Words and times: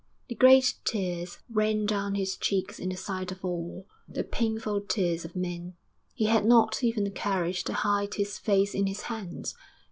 The 0.29 0.33
great 0.33 0.79
tears 0.83 1.37
ran 1.47 1.85
down 1.85 2.15
his 2.15 2.35
cheeks 2.35 2.79
in 2.79 2.89
the 2.89 2.95
sight 2.97 3.31
of 3.31 3.45
all 3.45 3.85
the 4.07 4.23
painful 4.23 4.81
tears 4.87 5.25
of 5.25 5.35
men; 5.35 5.75
he 6.15 6.25
had 6.25 6.43
not 6.43 6.83
even 6.83 7.03
the 7.03 7.11
courage 7.11 7.63
to 7.65 7.73
hide 7.73 8.15
his 8.15 8.39
face 8.39 8.73
in 8.73 8.87
his 8.87 9.01
hands. 9.03 9.53